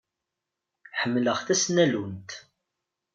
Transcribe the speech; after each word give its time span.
Ḥemmleɣ 0.99 1.37
tasnallunt. 1.47 2.29